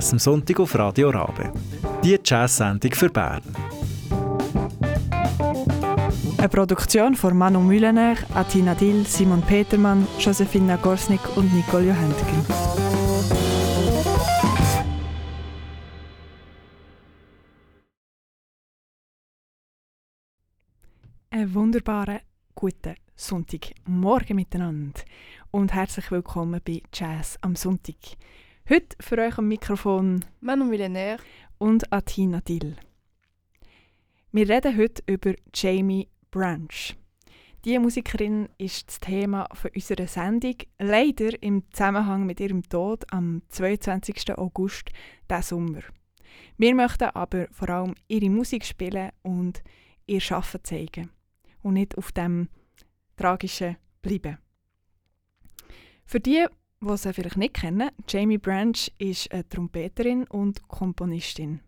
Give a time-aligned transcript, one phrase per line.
[0.00, 1.52] Jazz am Sonntag auf Radio Rabe.
[2.02, 3.42] Die Jazz-Sendung für Bern.
[6.38, 12.89] Eine Produktion von Manu Mühlener, Atina Dill, Simon Petermann, Josefina Gorsnik und Nicole Johentgen.
[21.50, 22.20] Einen wunderbaren
[22.54, 25.00] guten Sonntagmorgen miteinander
[25.50, 27.96] und herzlich willkommen bei Jazz am Sonntag.
[28.68, 31.18] Heute für euch am Mikrofon Manu Millionär
[31.58, 32.76] und Atina Dill.
[34.30, 36.94] Wir reden heute über Jamie Branch.
[37.64, 43.42] Diese Musikerin ist das Thema für unserer Sendung, leider im Zusammenhang mit ihrem Tod am
[43.48, 44.38] 22.
[44.38, 44.90] August
[45.28, 45.80] diesen Sommer.
[46.58, 49.64] Wir möchten aber vor allem ihre Musik spielen und
[50.06, 51.10] ihr Schaffen zeigen
[51.62, 52.48] und nicht auf dem
[53.16, 54.38] Tragischen bleiben.
[56.04, 56.46] Für die,
[56.80, 61.60] die sie vielleicht nicht kennen, Jamie Branch ist eine Trompeterin und Komponistin.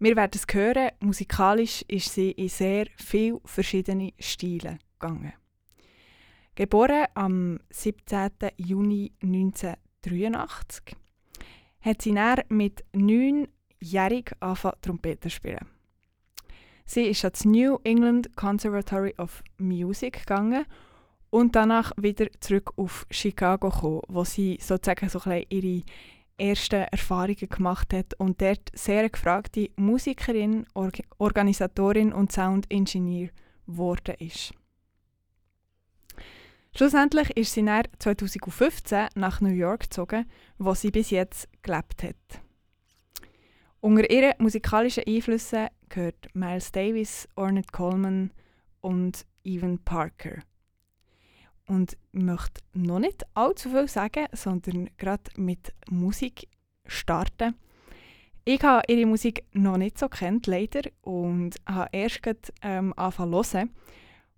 [0.00, 5.32] Wir werden es hören, musikalisch ist sie in sehr viele verschiedene Stile gegangen.
[6.54, 8.30] Geboren am 17.
[8.56, 10.96] Juni 1983,
[11.80, 15.77] hat sie dann mit neunjährig angefangen Trompete zu spielen.
[16.90, 20.64] Sie ist ans New England Conservatory of Music gegangen
[21.28, 25.82] und danach wieder zurück auf Chicago gekommen, wo sie sozusagen so ein ihre
[26.38, 33.28] ersten Erfahrungen gemacht hat und dort sehr gefragte Musikerin, Org Organisatorin und Soundingenieur
[33.66, 34.54] geworden ist.
[36.74, 40.24] Schlussendlich ist sie dann 2015 nach New York gezogen,
[40.56, 42.40] wo sie bis jetzt gelebt hat.
[43.80, 48.30] Unter ihren musikalischen Einflüssen gehört Miles Davis, Ornette Coleman
[48.80, 50.42] und Evan Parker
[51.68, 56.48] und möchte noch nicht allzu viel sagen, sondern gerade mit Musik
[56.86, 57.54] starten.
[58.44, 63.44] Ich habe ihre Musik noch nicht so kennt, leider, und habe erst gerade, ähm, angefangen
[63.44, 63.70] zu hören.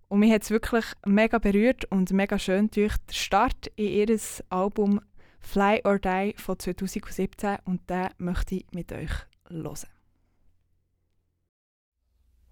[0.08, 4.18] Und mich hat es wirklich mega berührt und mega schön durch den Start in ihr
[4.48, 5.00] Album
[5.38, 9.12] Fly or Die von 2017 und den möchte ich mit euch
[9.48, 9.99] hören.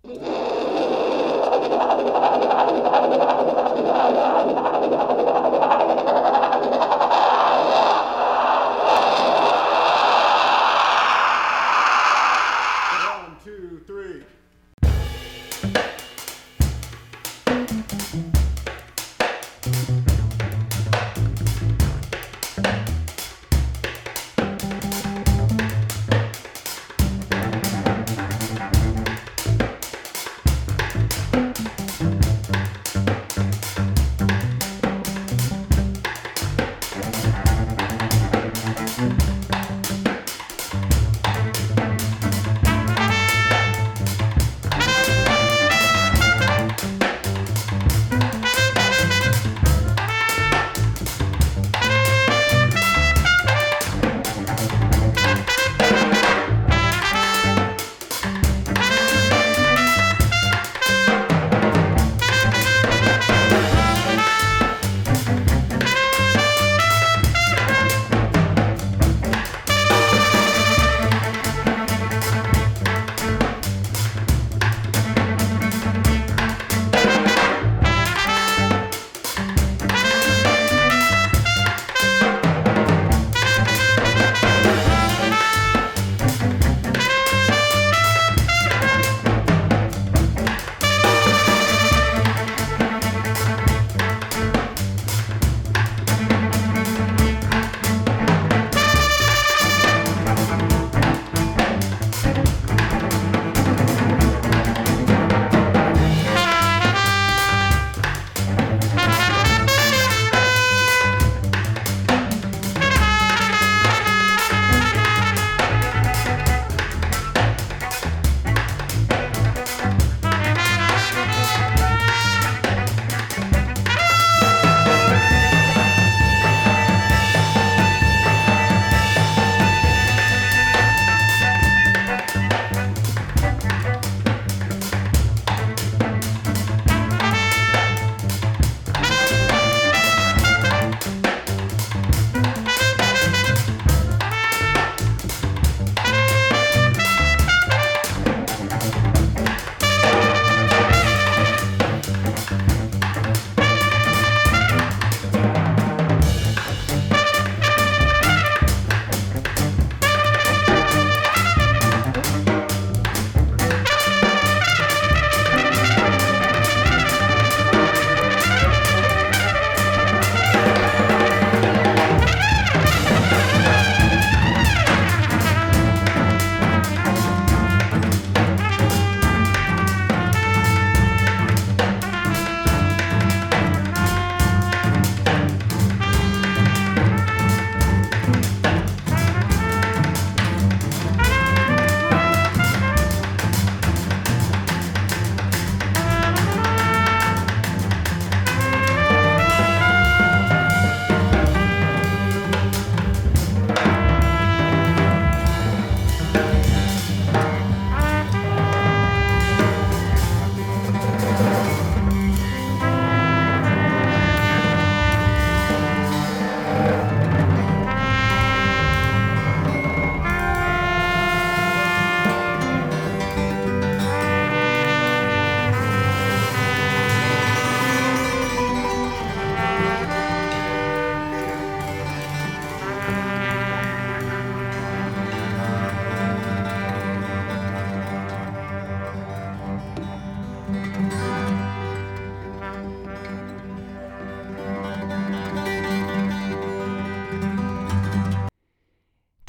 [0.08, 0.38] Thank you.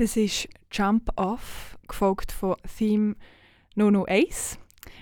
[0.09, 3.15] Das ist Jump Off, gefolgt von Theme
[3.75, 4.57] No No Ace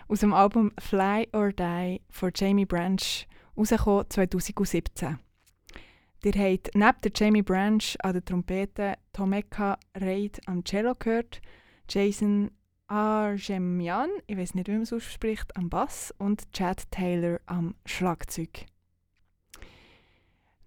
[0.10, 3.26] aus dem Album Fly or Die von Jamie Branch,
[3.56, 5.18] rausgekommen 2017.
[6.26, 11.40] Ihr habt neben der Jamie Branch an der Trompete Tomeka Reid am Cello gehört,
[11.88, 12.52] Jason
[12.88, 18.66] Argemian, ich weiß nicht, wie man es ausspricht, am Bass und Chad Taylor am Schlagzeug.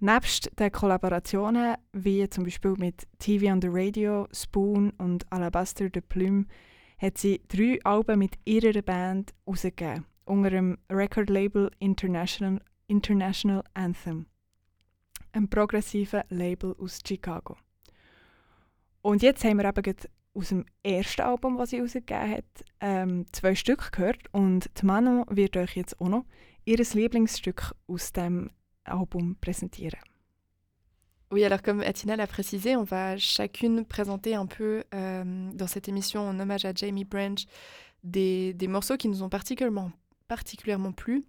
[0.02, 6.00] Nebst den Kollaborationen, wie zum Beispiel mit TV on the Radio, Spoon und Alabaster de
[6.00, 6.46] Plume,
[6.96, 14.24] hat sie drei Alben mit ihrer Band herausgegeben, unter dem Record-Label International, International Anthem,
[15.32, 17.58] einem progressiven Label aus Chicago.
[19.02, 19.96] Und jetzt haben wir eben
[20.32, 25.26] aus dem ersten Album, das sie herausgegeben hat, ähm, zwei Stück gehört und die Manu
[25.28, 26.24] wird euch jetzt auch noch
[26.64, 28.50] ihr Lieblingsstück aus dem
[31.32, 35.88] Oui, alors comme Atina l'a précisé, on va chacune présenter un peu euh, dans cette
[35.88, 37.44] émission en hommage à Jamie Branch
[38.02, 39.92] des, des morceaux qui nous ont particulièrement,
[40.26, 41.24] particulièrement plu.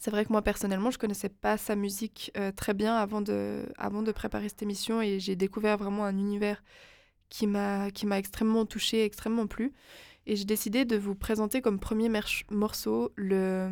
[0.00, 3.66] C'est vrai que moi personnellement, je connaissais pas sa musique euh, très bien avant de,
[3.78, 6.64] avant de préparer cette émission et j'ai découvert vraiment un univers
[7.28, 7.88] qui m'a
[8.18, 9.72] extrêmement touché, extrêmement plu.
[10.26, 12.10] Et j'ai décidé de vous présenter comme premier
[12.50, 13.68] morceau le,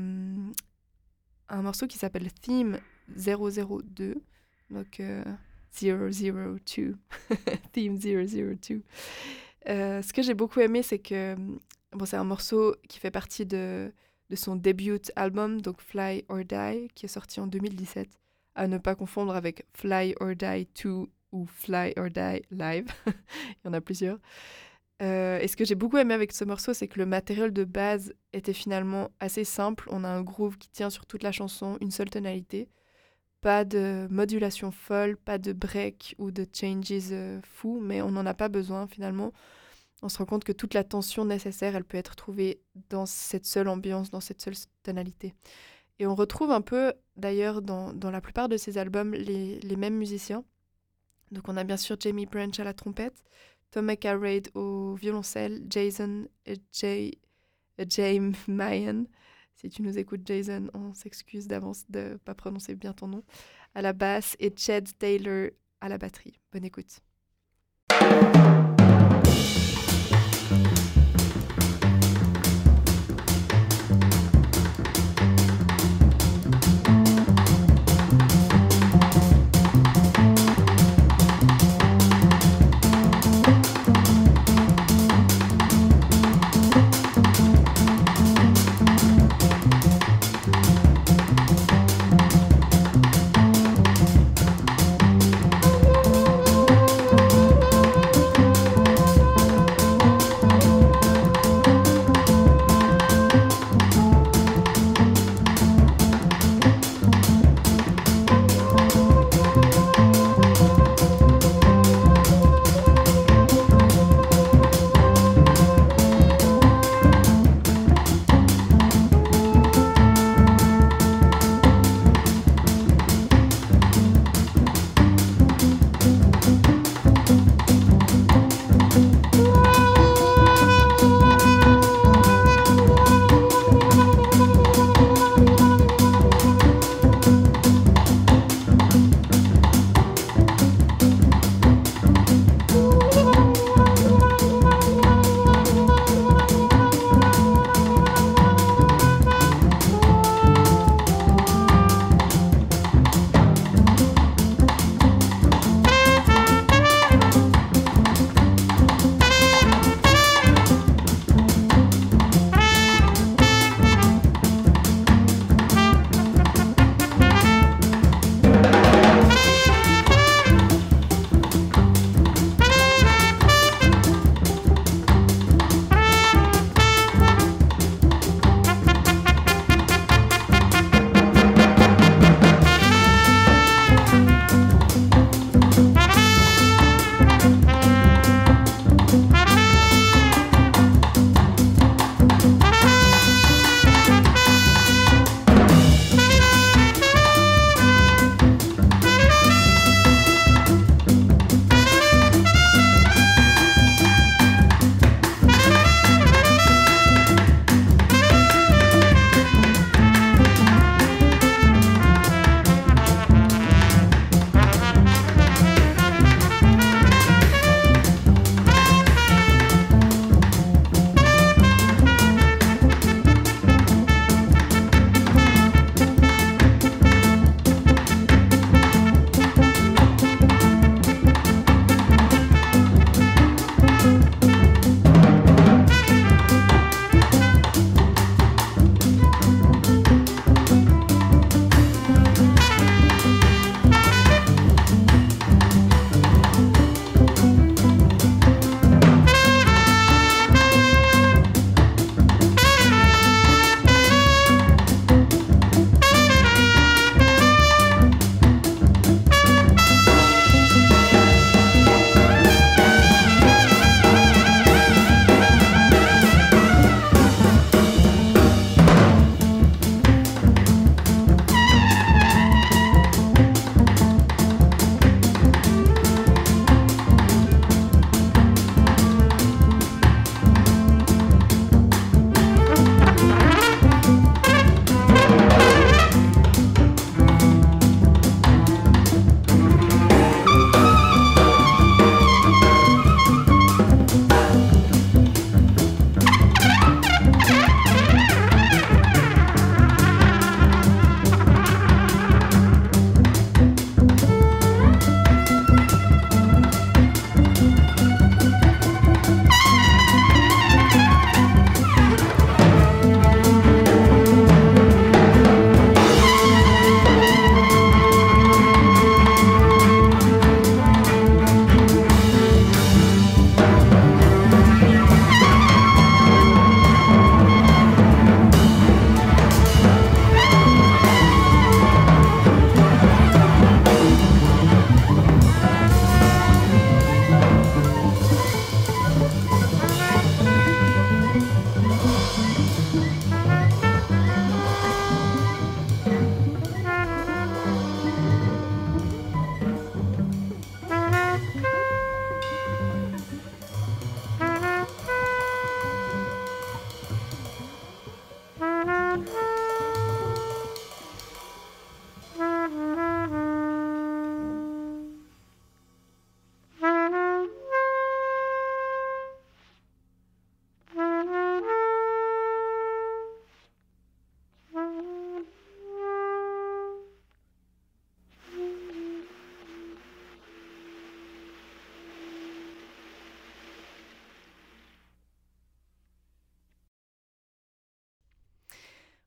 [1.48, 2.78] un morceau qui s'appelle Theme
[3.16, 4.14] 002.
[4.70, 5.00] Donc,
[5.80, 5.88] 002.
[5.90, 6.94] Euh,
[7.72, 8.82] Theme 002.
[9.68, 11.36] Euh, ce que j'ai beaucoup aimé, c'est que
[11.92, 13.92] bon, c'est un morceau qui fait partie de,
[14.30, 18.08] de son début album, donc Fly or Die, qui est sorti en 2017.
[18.54, 22.86] À ne pas confondre avec Fly or Die 2 ou Fly or Die Live.
[23.06, 24.18] Il y en a plusieurs.
[25.02, 27.64] Euh, et ce que j'ai beaucoup aimé avec ce morceau, c'est que le matériel de
[27.64, 29.88] base était finalement assez simple.
[29.90, 32.68] On a un groove qui tient sur toute la chanson, une seule tonalité.
[33.42, 38.24] Pas de modulation folle, pas de break ou de changes euh, fous, mais on n'en
[38.24, 39.32] a pas besoin finalement.
[40.02, 43.44] On se rend compte que toute la tension nécessaire, elle peut être trouvée dans cette
[43.44, 45.34] seule ambiance, dans cette seule tonalité.
[45.98, 49.76] Et on retrouve un peu, d'ailleurs, dans, dans, la plupart de ces albums, les, les,
[49.76, 50.44] mêmes musiciens.
[51.30, 53.22] Donc on a bien sûr Jamie Branch à la trompette,
[53.70, 57.12] Tom McAraid au violoncelle, Jason et Jay,
[57.88, 59.04] James Mayan.
[59.54, 63.22] Si tu nous écoutes, Jason, on s'excuse d'avance de ne pas prononcer bien ton nom.
[63.74, 66.38] À la basse et Chad Taylor à la batterie.
[66.52, 67.00] Bonne écoute.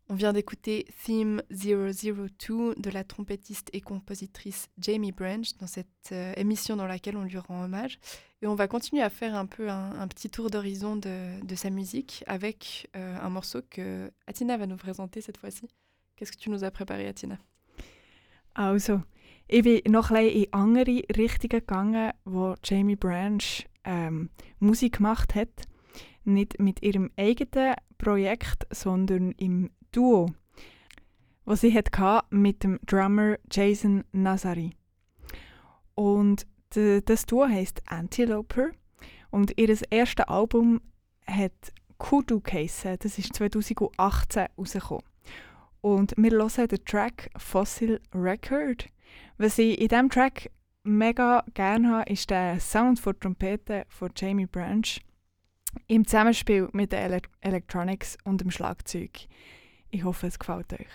[0.07, 6.31] On vient d'écouter Theme 002 de la trompettiste et compositrice Jamie Branch dans cette euh,
[6.37, 7.97] émission dans laquelle on lui rend hommage.
[8.43, 12.23] Et on va continuer à faire un peu un, petit tour d'horizon de, sa musique
[12.27, 15.67] avec euh, un morceau que Atina va nous présenter cette fois-ci.
[16.15, 17.39] Qu'est-ce que tu nous as préparé, Atina
[18.53, 19.01] Also,
[19.49, 25.63] ich bin noch ein in andere Richtungen gegangen, wo Jamie Branch ähm, Musik gemacht hat.
[26.25, 30.33] Nicht mit ihrem eigenen Projekt, sondern im Duo,
[31.45, 34.73] was sie hatte mit dem Drummer Jason Nazari.
[35.93, 38.71] Und das Duo heißt Antiloper
[39.31, 40.81] und ihr erstes Album
[41.25, 42.97] hat Kudu geheissen.
[42.99, 45.03] Das ist 2018 rausgekommen.
[45.79, 48.89] Und wir hören den Track Fossil Record.
[49.37, 50.51] Was ich in diesem Track
[50.83, 54.99] mega gerne habe, ist der Sound von Trompete von Jamie Branch
[55.87, 59.27] im Zusammenspiel mit den Ele Electronics und dem Schlagzeug.
[59.95, 60.89] Ich hoffe, es gefällt euch.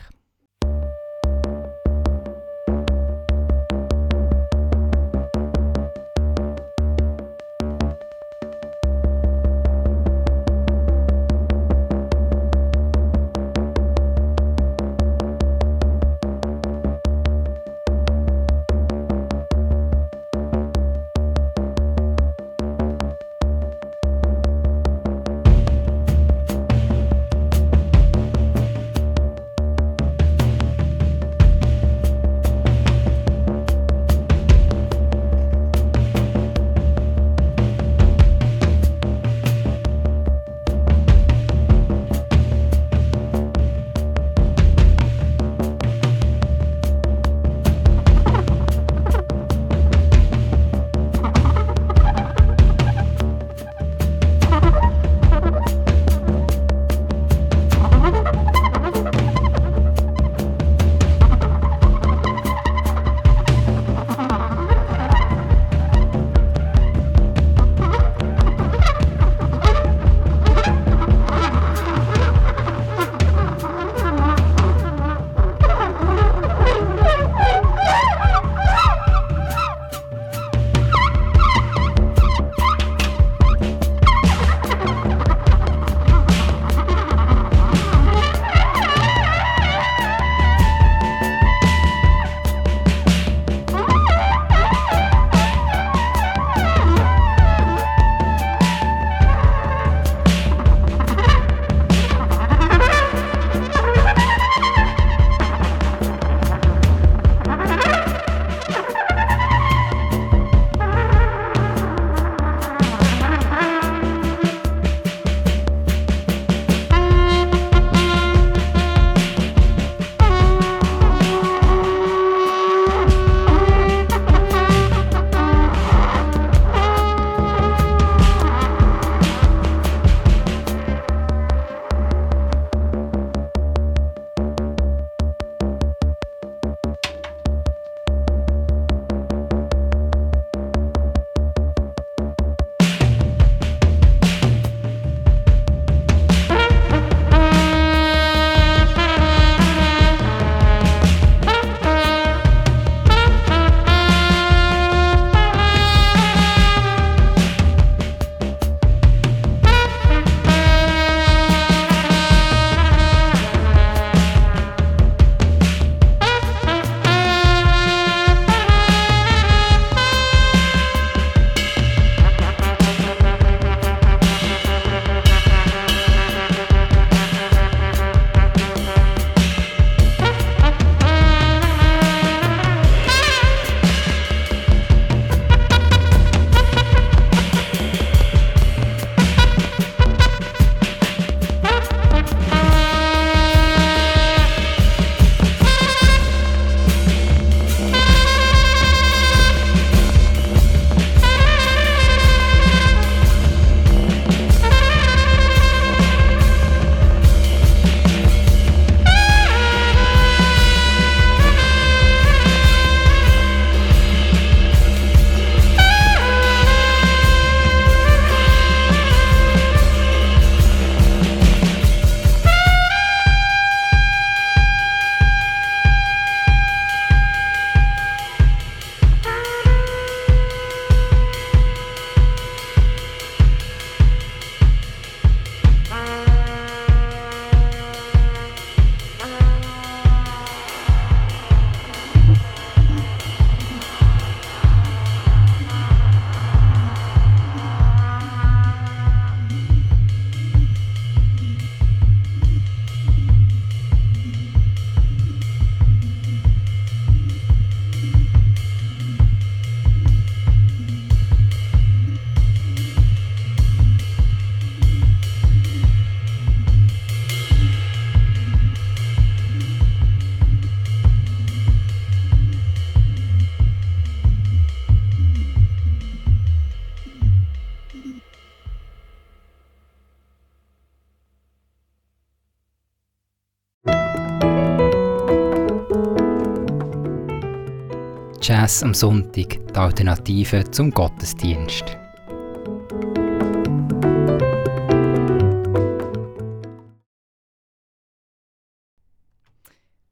[288.60, 291.96] Jazz am Sonntag, die Alternative zum Gottesdienst.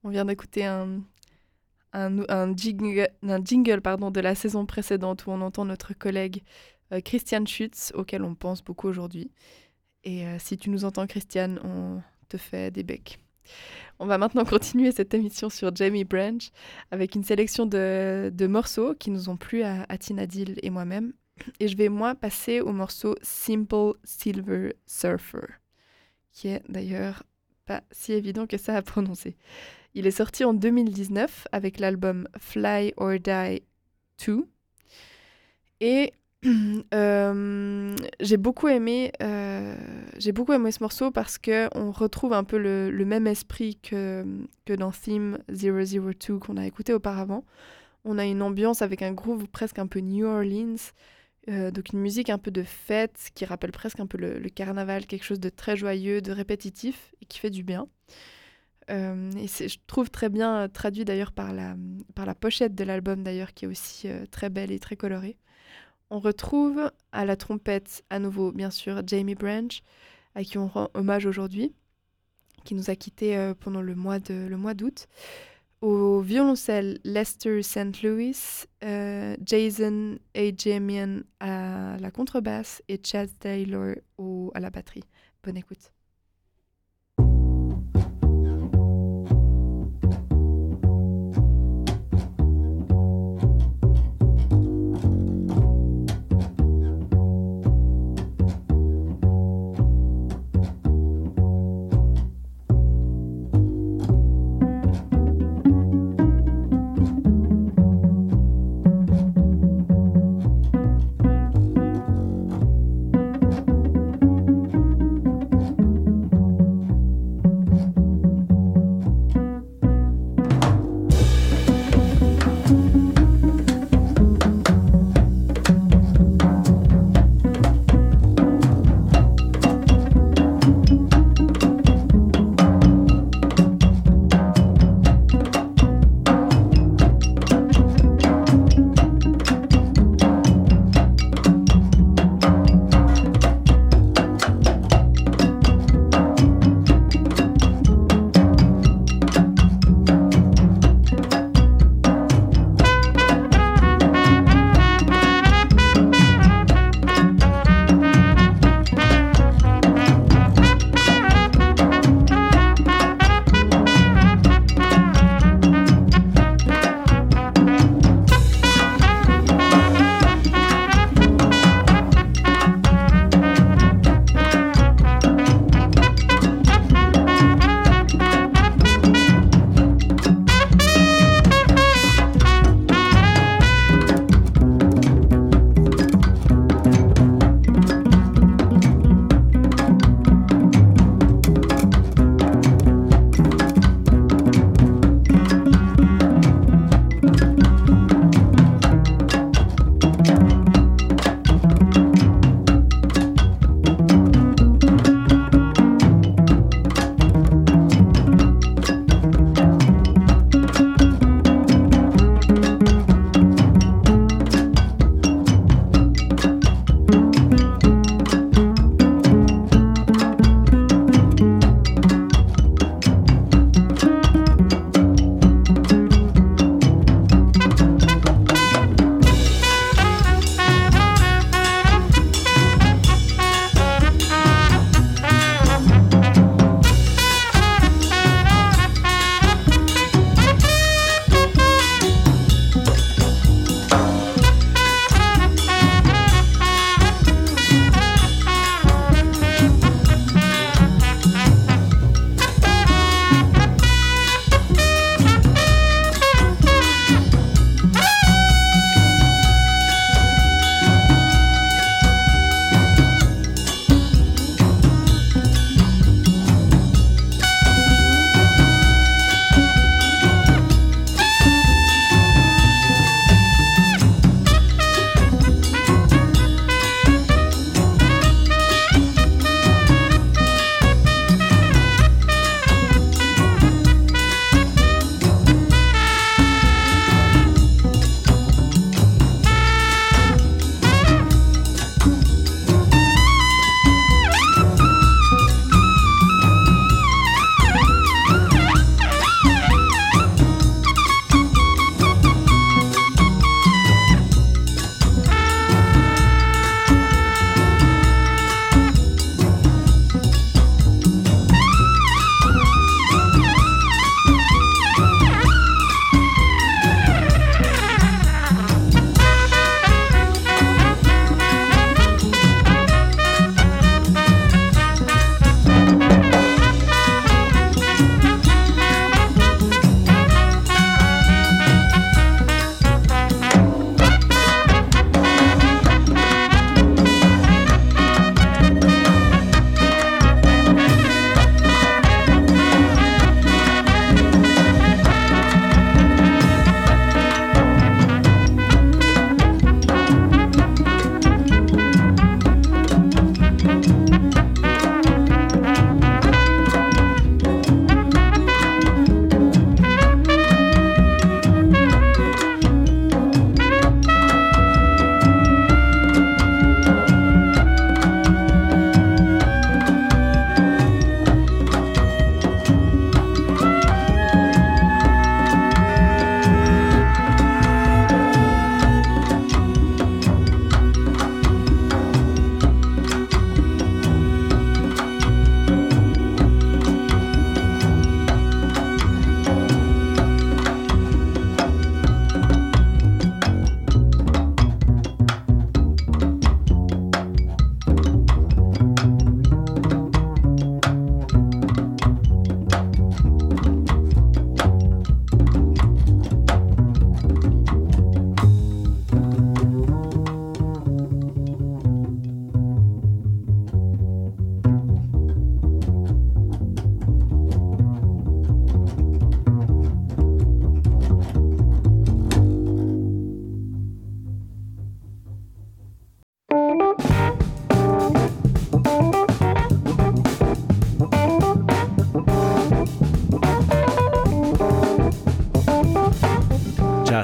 [0.02, 1.02] On vient d'écouter un,
[1.92, 6.42] un, jingle, pardon, de la saison précédente où on entend notre collègue
[6.94, 9.30] euh, Christiane Schutz, auquel on pense beaucoup aujourd'hui.
[10.04, 13.18] Et euh, si tu nous entends, Christiane, on te fait des becs.
[13.98, 16.50] On va maintenant continuer cette émission sur Jamie Branch
[16.90, 20.24] avec une sélection de, morceaux qui nous ont plu à, à Tina
[20.62, 21.12] et moi-même.
[21.60, 25.46] Et je vais, moi, passer au morceau Simple Silver Surfer,
[26.32, 27.22] qui est d'ailleurs
[27.66, 29.36] pas si évident que ça à prononcer.
[29.94, 33.62] Il est sorti en 2019 avec l'album Fly or Die
[34.26, 34.46] 2.
[35.80, 36.12] Et
[36.94, 39.74] euh, j'ai beaucoup aimé euh,
[40.18, 44.24] j'ai beaucoup aimé ce morceau parce que on retrouve un peu le, même esprit que,
[44.68, 47.44] dans Theme 002 qu'on a écouté auparavant.
[48.04, 50.76] On a une ambiance avec un groove presque un peu New Orleans,
[51.48, 55.06] euh, donc une musique un peu de fête qui rappelle presque un peu le, carnaval,
[55.06, 57.88] quelque chose de très joyeux, de répétitif et qui fait du bien.
[58.90, 61.76] Et je trouve très bien traduit d'ailleurs par la,
[62.14, 65.36] par la pochette de l'album d'ailleurs qui est aussi très belle et très colorée.
[66.10, 69.82] On retrouve à la trompette, à nouveau, bien sûr, Jamie Branch,
[70.34, 71.72] à qui on rend hommage aujourd'hui,
[72.64, 75.06] qui nous a quittés euh, pendant le mois d'août.
[75.80, 78.02] Au violoncelle, Lester St.
[78.02, 78.36] Louis,
[78.82, 83.94] euh, Jason Ajamian à la contrebasse et Chad Taylor
[84.54, 85.04] à la batterie.
[85.44, 85.92] Bonne écoute.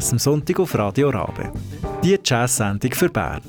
[0.04, 1.50] Jazz am Sonntag auf Radio Rabe.
[2.02, 3.40] Die Jazz-Sendung für Bern.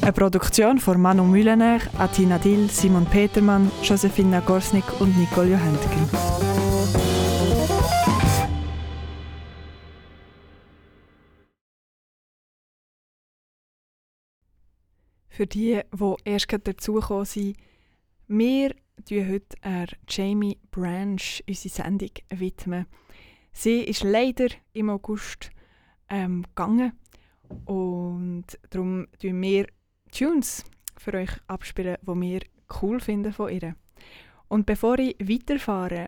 [0.00, 6.08] Eine Produktion von Manu Mühlener, Atina Dill, Simon Petermann, Josephine Gorsnik und Nicole Johendgen.
[15.28, 17.56] Für die, die erst dazugekommen sind,
[18.28, 18.74] wir
[19.10, 19.56] widmen heute
[20.08, 22.10] Jamie Branch unsere Sendung.
[22.30, 22.86] Widmen.
[23.58, 25.50] Sie ist leider im August
[26.08, 26.92] ähm, gegangen
[27.64, 29.66] und darum tun wir
[30.12, 30.62] Tunes
[30.96, 32.40] für euch abspielen, die wir
[32.80, 33.74] cool finden von ihr.
[34.46, 36.06] Und bevor ich weiterfahre,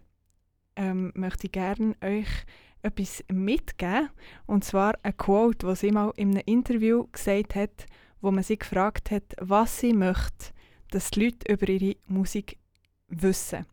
[0.76, 2.28] ähm, möchte ich gerne euch
[2.82, 4.10] etwas mitgeben.
[4.46, 7.86] Und zwar ein Quote, das sie mal in einem Interview gesagt hat,
[8.20, 10.52] wo man sie gefragt hat, was sie möchte,
[10.92, 12.58] dass die Leute über ihre Musik
[13.08, 13.66] wissen.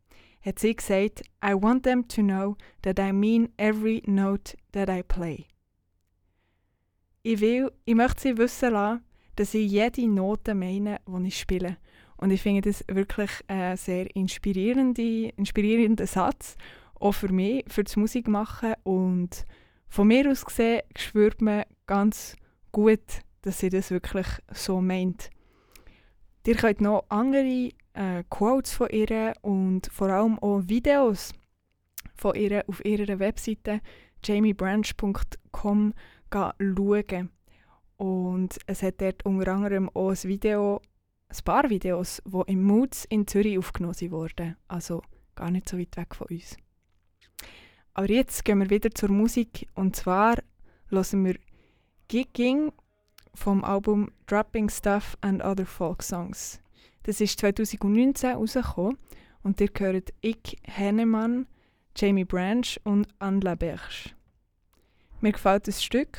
[0.47, 5.03] Hat sie gesagt, I want them to know that I mean every note that I
[5.03, 5.43] play.
[7.21, 9.03] Ich will, ich möchte sie wissen lassen,
[9.35, 11.75] dass ich jede Note meine, die ich spiele.
[12.15, 16.55] Und ich finde das wirklich ein sehr inspirierende, inspirierender Satz,
[16.97, 18.75] auch für mich, für das Musikmachen.
[18.83, 19.45] Und
[19.89, 22.37] von mir aus gesehen spürt man ganz
[22.71, 25.29] gut, dass sie das wirklich so meint.
[26.45, 31.33] Ihr könnt noch andere äh, Quotes von ihr und vor allem auch Videos
[32.15, 33.81] von ihr auf ihrer Webseite
[34.23, 35.93] jamiebranch.com
[36.31, 37.29] schauen.
[37.97, 40.81] Und es hat dort unter anderem auch ein Video,
[41.29, 44.55] ein paar Videos, die im Moods in Zürich aufgenommen wurden.
[44.67, 45.01] Also
[45.35, 46.57] gar nicht so weit weg von uns.
[47.93, 49.67] Aber jetzt gehen wir wieder zur Musik.
[49.73, 50.35] Und zwar
[50.89, 51.39] hören wir
[52.07, 52.71] Gigging
[53.33, 56.61] vom Album Dropping Stuff and Other Folk Songs.
[57.07, 58.97] Das ist 2019 rausgekommen
[59.41, 61.47] und ihr hört Ich Hennemann,
[61.95, 64.11] Jamie Branch und Anne Laberge.
[65.21, 66.17] Mir gefällt das Stück,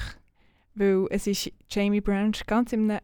[0.75, 3.03] weil es ist Jamie Branch ganz in einem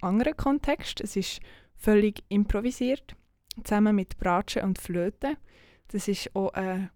[0.00, 1.02] anderen Kontext.
[1.02, 1.40] Es ist
[1.76, 3.14] völlig improvisiert,
[3.62, 5.36] zusammen mit Bratsche und Flöte.
[5.88, 6.90] Das ist auch eine,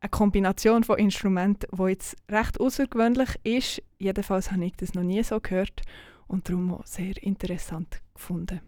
[0.00, 3.80] eine Kombination von Instrumenten, die jetzt recht außergewöhnlich ist.
[4.00, 5.82] Jedenfalls habe ich das noch nie so gehört
[6.26, 8.60] und darum auch sehr interessant gefunden.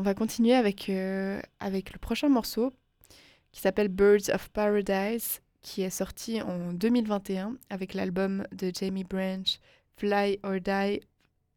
[0.00, 2.72] On va continuer avec, euh, avec le prochain morceau
[3.52, 9.60] qui s'appelle Birds of Paradise, qui est sorti en 2021 avec l'album de Jamie Branch,
[9.98, 11.02] Fly or Die,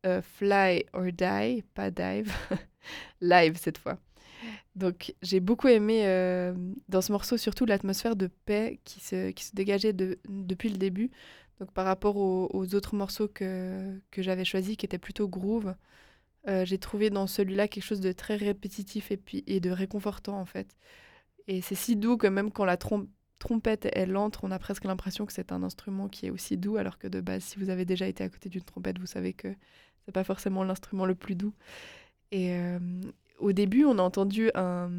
[0.05, 2.33] euh, Fly or Die, pas Dive,
[3.21, 3.97] live cette fois.
[4.75, 6.53] Donc j'ai beaucoup aimé euh,
[6.89, 10.77] dans ce morceau surtout l'atmosphère de paix qui se, qui se dégageait de, depuis le
[10.77, 11.11] début.
[11.61, 15.73] Donc par rapport aux, aux autres morceaux que, que j'avais choisis qui étaient plutôt groove,
[16.47, 20.39] euh, j'ai trouvé dans celui-là quelque chose de très répétitif et, puis, et de réconfortant
[20.39, 20.75] en fait.
[21.47, 25.25] Et c'est si doux que même quand la trompette elle entre, on a presque l'impression
[25.25, 27.85] que c'est un instrument qui est aussi doux, alors que de base, si vous avez
[27.85, 29.49] déjà été à côté d'une trompette, vous savez que
[30.05, 31.53] c'est pas forcément l'instrument le plus doux.
[32.31, 32.79] Et euh,
[33.39, 34.89] au début, on a entendu un,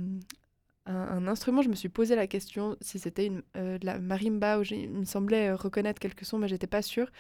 [0.86, 4.62] un, instrument, je me suis posé la question si c'était euh, de la marimba, ou
[4.62, 7.11] il me semblait reconnaître quelques sons, mais j'étais pas sûre.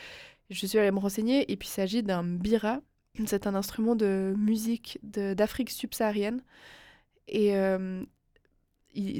[0.50, 2.80] Je suis allée me renseigner, et puis il s'agit d'un bira.
[3.26, 6.42] C'est un instrument de musique d'Afrique subsaharienne.
[7.28, 8.04] Et euh,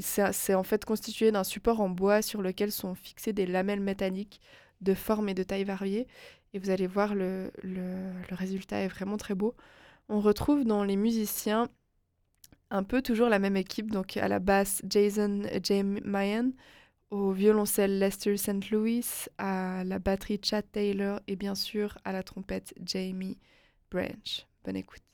[0.01, 4.41] c'est en fait constitué d'un support en bois sur lequel sont fixées des lamelles métalliques
[4.81, 6.07] de forme et de taille variées.
[6.53, 9.55] Et vous allez voir, le, le, résultat est vraiment très beau.
[10.09, 11.69] On retrouve dans les musiciens
[12.69, 16.51] un peu toujours la même équipe, donc à la basse Jason James Mayan,
[17.11, 18.69] au violoncelle Lester St.
[18.71, 19.05] Louis,
[19.37, 23.37] à la batterie Chad Taylor et bien sûr à la trompette Jamie
[23.89, 24.45] Branch.
[24.63, 25.04] Bonne écoute.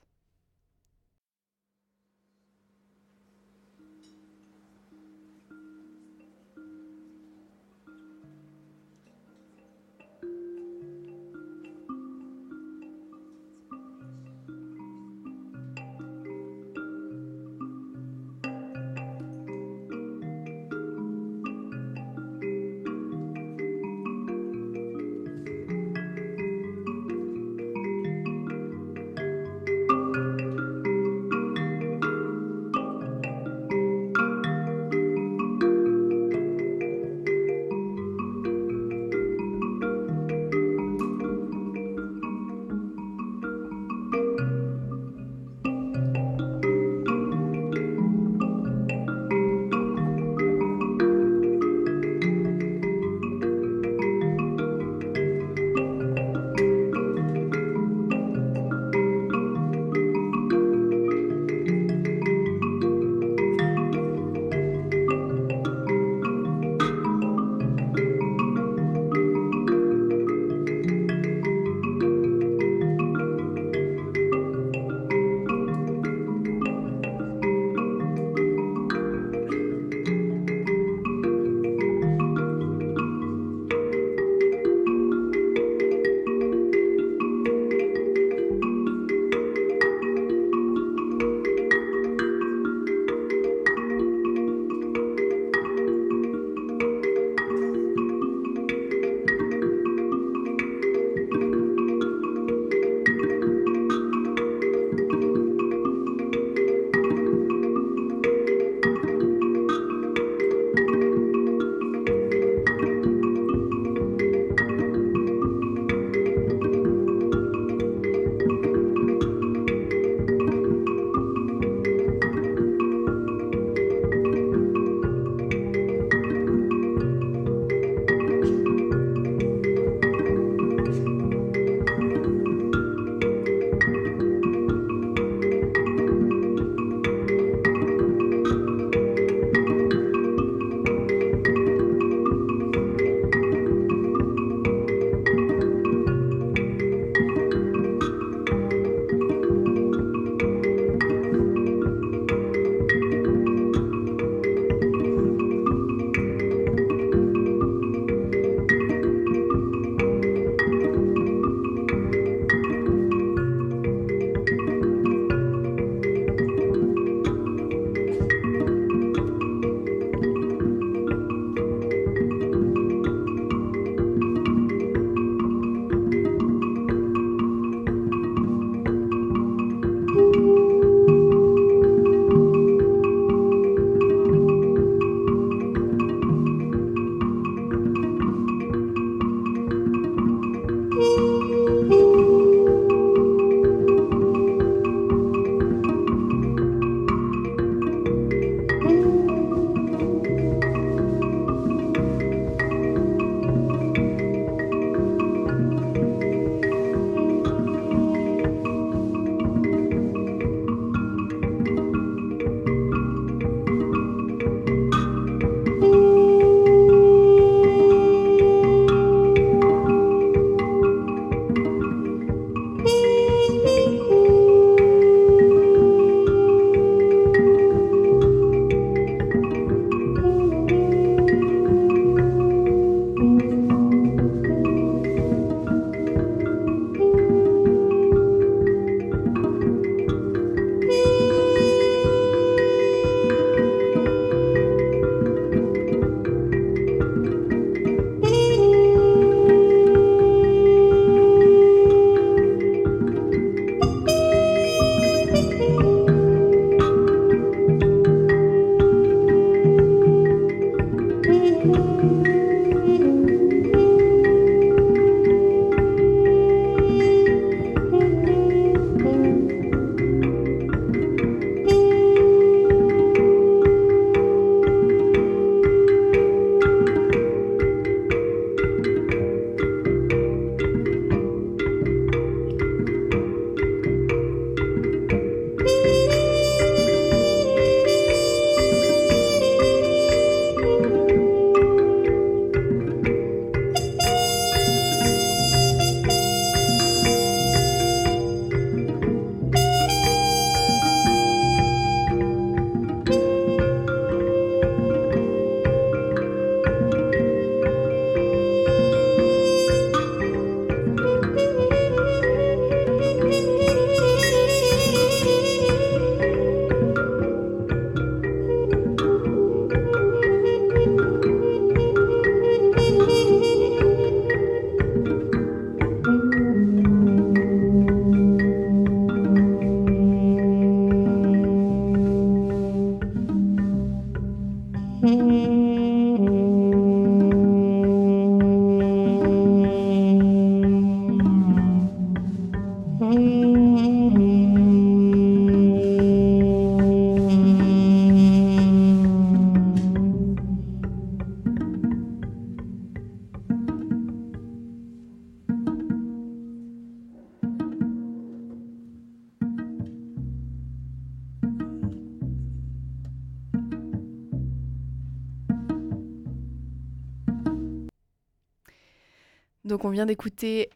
[369.92, 370.70] Vient d'écouter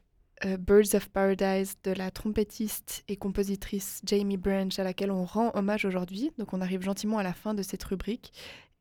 [0.43, 5.51] euh, Birds of Paradise de la trompettiste et compositrice Jamie Branch à laquelle on rend
[5.53, 6.31] hommage aujourd'hui.
[6.37, 8.33] Donc on arrive gentiment à la fin de cette rubrique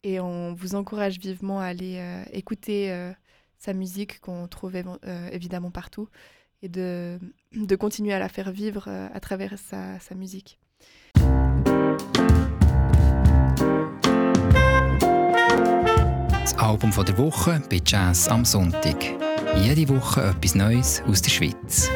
[0.03, 3.13] et on vous encourage vivement à aller euh, écouter euh,
[3.57, 4.75] sa musique qu'on trouve
[5.33, 6.09] évidemment partout
[6.61, 7.19] et de,
[7.55, 10.59] de, continuer à la faire vivre à travers sa, musique.
[16.31, 18.45] Das Album der Woche bei Jazz am.
[19.63, 21.91] Jede Woche etwas Neues aus der Schweiz.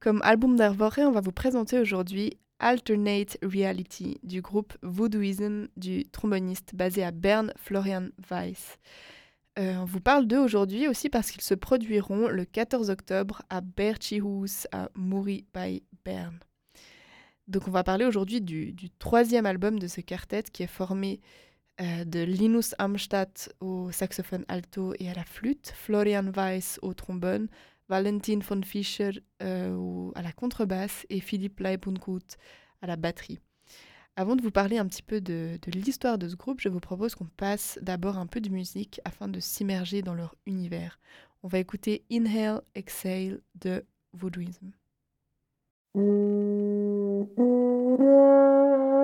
[0.00, 6.74] Comme album d'Arvoré, on va vous présenter aujourd'hui Alternate Reality du groupe Voodooism du tromboniste
[6.74, 8.78] basé à Berne, Florian Weiss.
[9.58, 13.60] Euh, on vous parle d'eux aujourd'hui aussi parce qu'ils se produiront le 14 octobre à
[13.62, 16.38] Berchihus à Muri by Berne.
[17.48, 21.20] Donc on va parler aujourd'hui du, troisième album de ce quartet qui est formé
[21.80, 27.48] euh, de Linus Amstadt au saxophone alto et à la flûte, Florian Weiss au trombone,
[27.88, 32.36] Valentin von Fischer euh, à la contrebasse et Philippe Leibunkut
[32.82, 33.38] à la batterie.
[34.16, 36.80] Avant de vous parler un petit peu de, de l'histoire de ce groupe, je vous
[36.80, 40.98] propose qu'on passe d'abord un peu de musique afin de s'immerger dans leur univers.
[41.44, 43.84] On va écouter Inhale, Exhale de
[44.14, 44.72] Voodooism.
[47.16, 47.26] 嗯。
[47.36, 48.95] 嗯嗯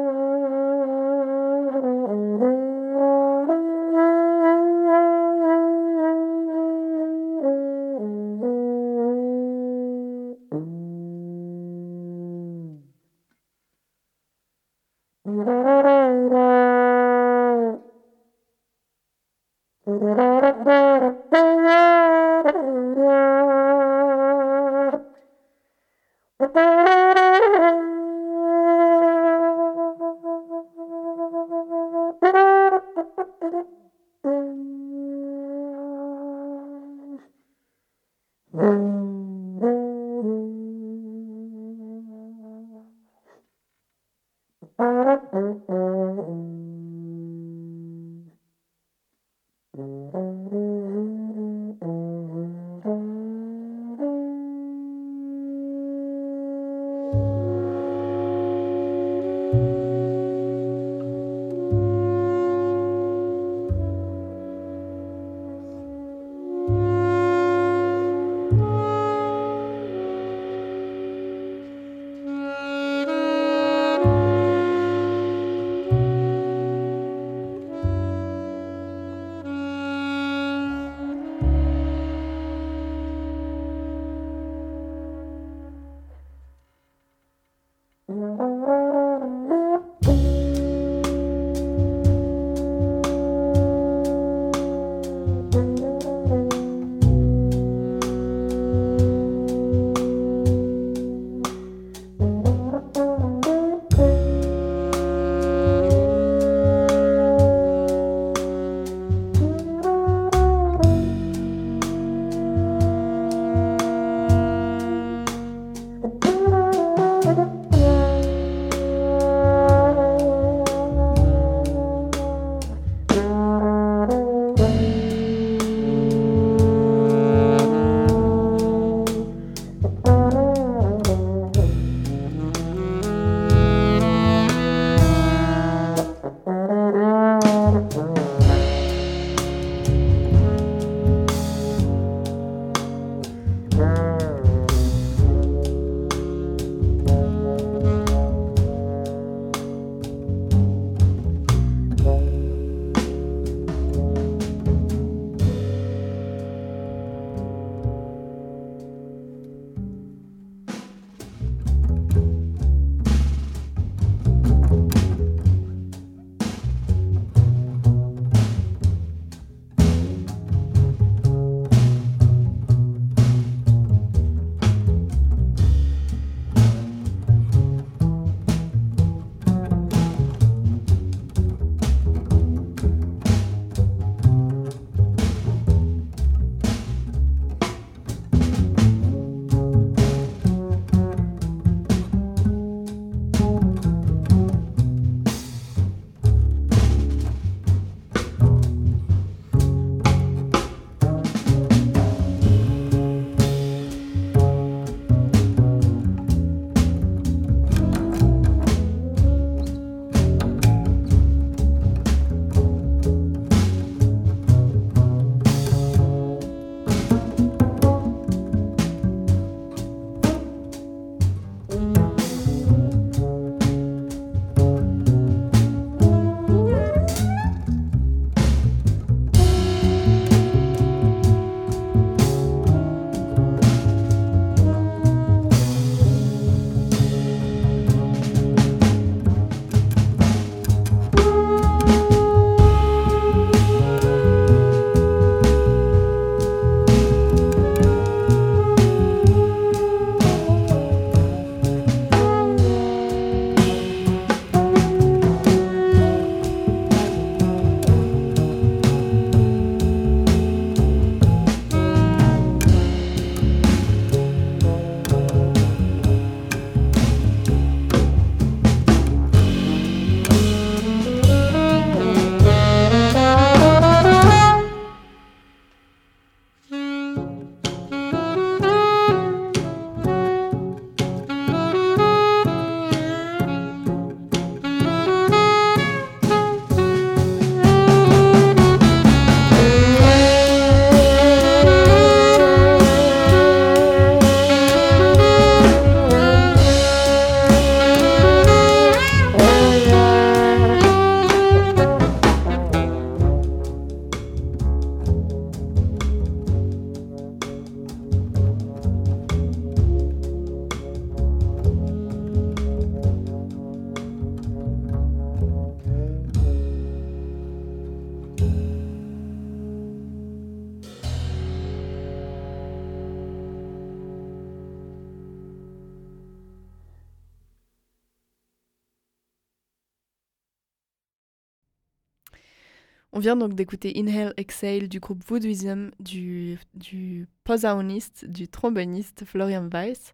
[333.23, 340.13] vient donc d'écouter Inhale Exhale du groupe Voodooism du, du posauniste, du tromboniste Florian Weiss.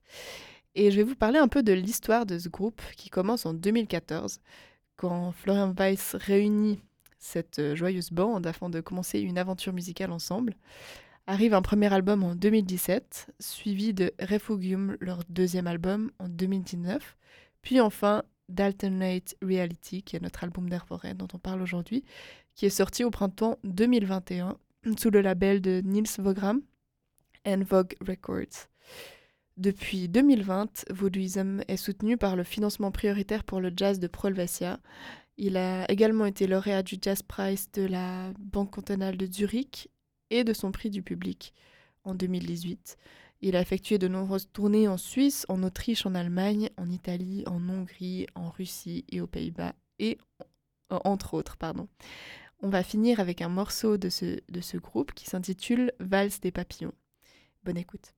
[0.75, 3.55] Et je vais vous parler un peu de l'histoire de ce groupe qui commence en
[3.55, 4.41] 2014,
[4.97, 6.83] quand Florian Weiss réunit
[7.19, 10.55] cette joyeuse bande afin de commencer une aventure musicale ensemble.
[11.27, 17.17] Arrive un premier album en 2017, suivi de Refugium, leur deuxième album, en 2019,
[17.63, 22.05] puis enfin d'Alternate Reality, qui est notre album d'air forêt dont on parle aujourd'hui,
[22.59, 24.59] qui est sorti au printemps 2021
[24.99, 26.61] sous le label de Nils Vogram
[27.47, 28.67] and Vogue Records.
[29.57, 34.81] Depuis 2020, Voodooism est soutenu par le financement prioritaire pour le jazz de Prolvesia.
[35.37, 39.89] Il a également été lauréat du Jazz Prize de la Banque cantonale de Zurich
[40.31, 41.55] et de son prix du public
[42.03, 42.97] en 2018.
[43.41, 47.69] Il a effectué de nombreuses tournées en Suisse, en Autriche, en Allemagne, en Italie, en
[47.69, 50.19] Hongrie, en Russie et aux Pays-Bas, et
[50.91, 51.89] entre autres, pardon.
[52.61, 56.95] On va finir avec un morceau de ce, groupe qui s'intitule Valse des papillons.
[57.65, 58.15] Bonne écoute.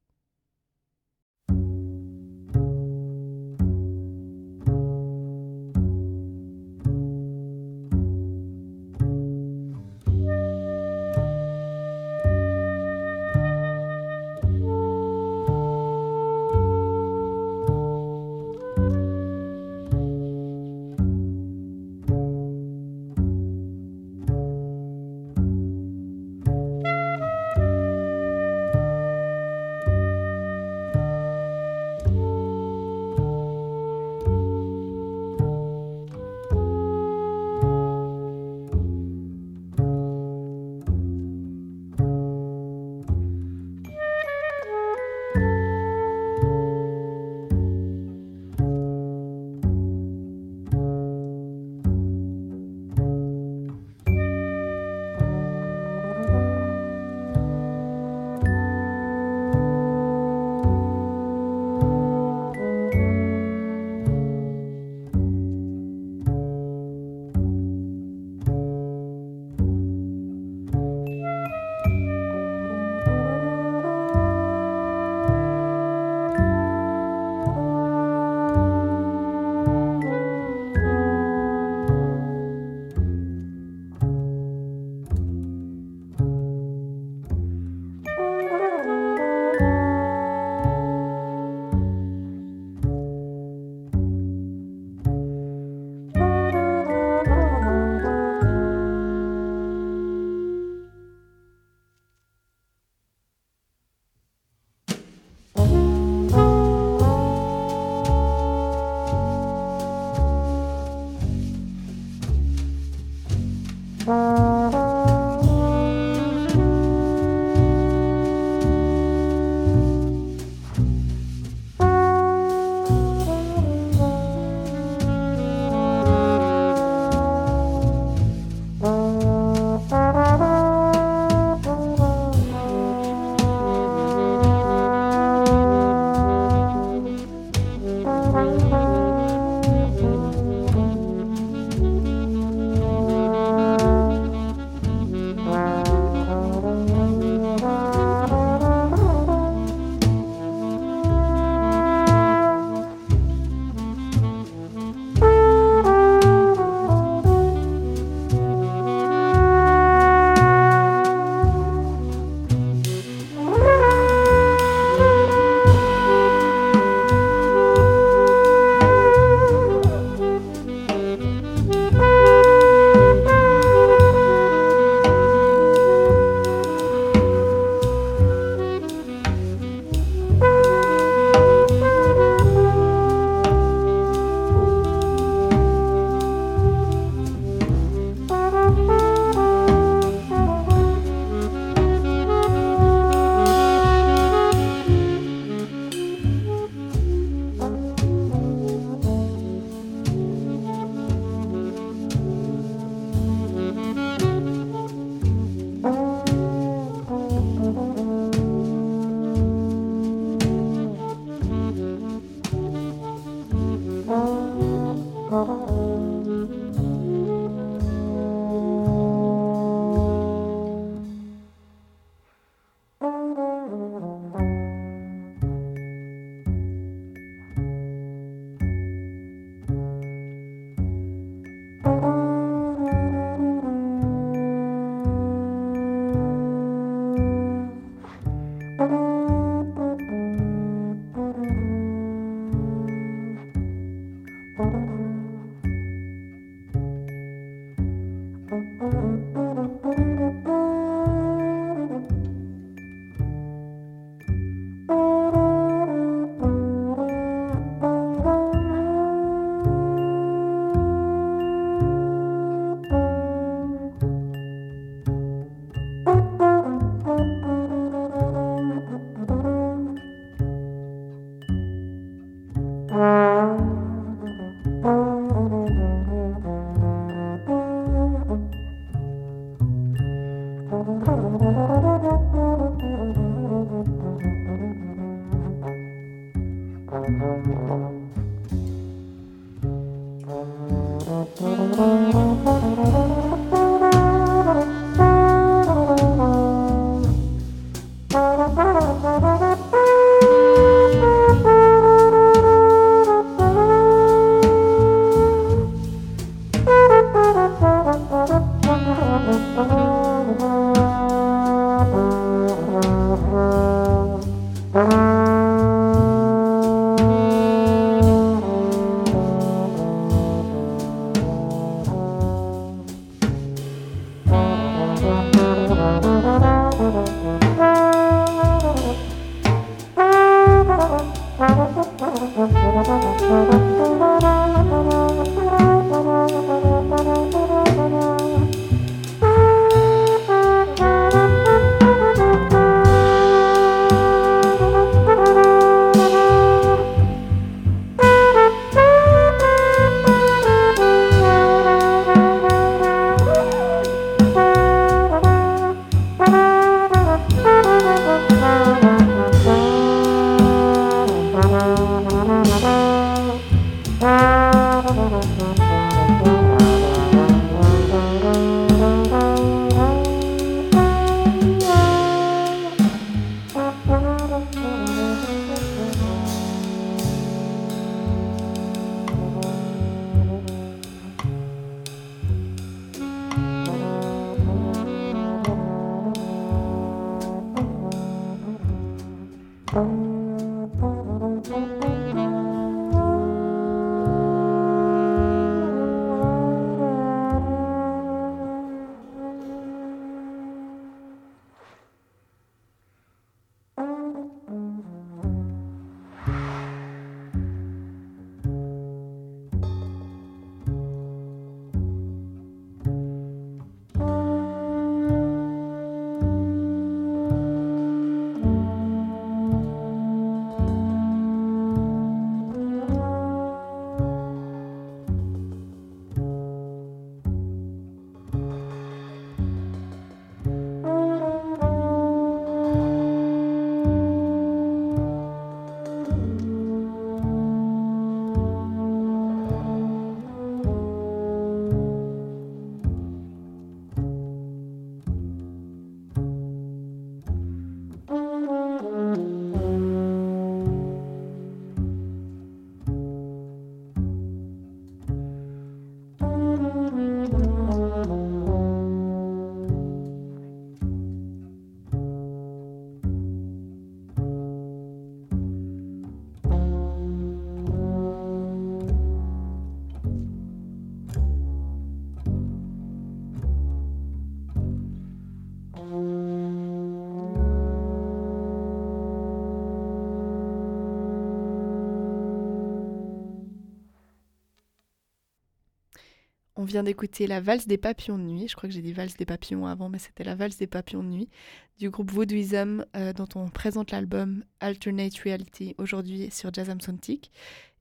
[486.61, 488.47] On vient d'écouter la valse des papillons de nuit.
[488.47, 491.03] Je crois que j'ai dit valse des papillons avant, mais c'était la valse des papillons
[491.03, 491.31] de nuit
[491.79, 497.33] du groupe Voodooism euh, dont on présente l'album Alternate Reality aujourd'hui sur Jazz Sontic.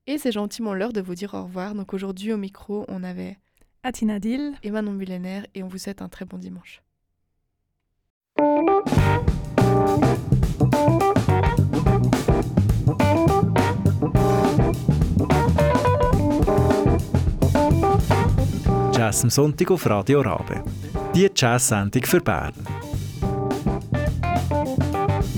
[0.08, 1.76] Et c'est gentiment l'heure de vous dire au revoir.
[1.76, 3.38] Donc aujourd'hui au micro, on avait
[3.84, 6.82] Atina Dill et Manon Millénaire et on vous souhaite un très bon dimanche.
[19.00, 20.62] Jazz am Sonntag auf Radio Rabe.
[21.16, 22.52] Die Jazz-Sendung für Bern.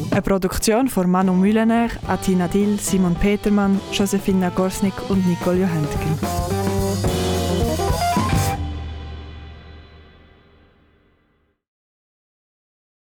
[0.09, 6.41] Eine Produktion von Manu Mühlener, Atina Dill, Simon Petermann, Josefina Gorsnik und Nicole Johentgen.